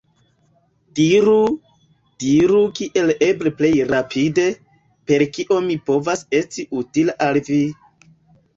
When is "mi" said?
5.69-5.79